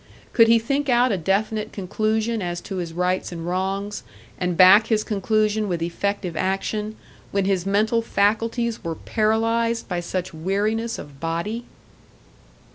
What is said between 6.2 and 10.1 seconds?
action, when his mental faculties were paralysed by